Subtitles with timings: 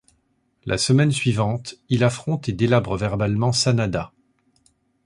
[0.65, 4.11] La semaine suivante, il affronte et délabre verbalement Sanada.